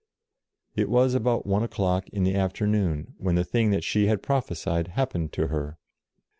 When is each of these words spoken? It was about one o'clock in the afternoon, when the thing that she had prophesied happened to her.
It 0.75 0.89
was 0.89 1.13
about 1.13 1.45
one 1.45 1.61
o'clock 1.61 2.09
in 2.09 2.23
the 2.23 2.33
afternoon, 2.33 3.13
when 3.19 3.35
the 3.35 3.43
thing 3.43 3.69
that 3.69 3.83
she 3.83 4.07
had 4.07 4.23
prophesied 4.23 4.87
happened 4.87 5.31
to 5.33 5.49
her. 5.49 5.77